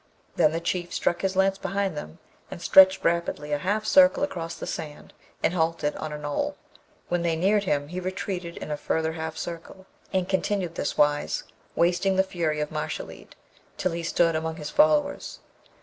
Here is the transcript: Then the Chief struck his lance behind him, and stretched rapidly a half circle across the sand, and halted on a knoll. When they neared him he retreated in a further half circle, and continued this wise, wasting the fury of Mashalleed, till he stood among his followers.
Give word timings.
Then 0.35 0.51
the 0.51 0.59
Chief 0.59 0.91
struck 0.91 1.21
his 1.21 1.35
lance 1.35 1.59
behind 1.59 1.95
him, 1.95 2.17
and 2.49 2.59
stretched 2.59 3.03
rapidly 3.05 3.51
a 3.51 3.59
half 3.59 3.85
circle 3.85 4.23
across 4.23 4.55
the 4.55 4.65
sand, 4.65 5.13
and 5.43 5.53
halted 5.53 5.95
on 5.95 6.11
a 6.11 6.17
knoll. 6.17 6.55
When 7.09 7.21
they 7.21 7.35
neared 7.35 7.65
him 7.65 7.89
he 7.89 7.99
retreated 7.99 8.57
in 8.57 8.71
a 8.71 8.77
further 8.77 9.11
half 9.13 9.37
circle, 9.37 9.85
and 10.11 10.27
continued 10.27 10.73
this 10.73 10.97
wise, 10.97 11.43
wasting 11.75 12.15
the 12.15 12.23
fury 12.23 12.59
of 12.61 12.71
Mashalleed, 12.71 13.35
till 13.77 13.91
he 13.91 14.01
stood 14.01 14.35
among 14.35 14.55
his 14.55 14.71
followers. 14.71 15.37